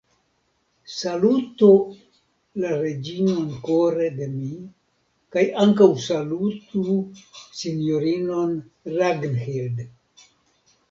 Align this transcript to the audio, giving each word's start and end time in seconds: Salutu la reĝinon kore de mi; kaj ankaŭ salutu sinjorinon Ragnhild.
Salutu 0.91 1.67
la 2.63 2.71
reĝinon 2.85 3.51
kore 3.67 4.07
de 4.15 4.29
mi; 4.37 4.49
kaj 5.35 5.43
ankaŭ 5.65 5.89
salutu 6.07 6.85
sinjorinon 7.63 8.57
Ragnhild. 8.97 9.85